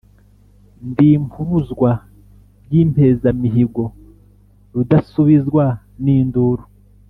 [0.89, 1.91] Ndi impuruzwa
[2.71, 3.83] y’impezamihigo,
[4.73, 5.65] rudasubizwa
[6.05, 6.63] n’induru,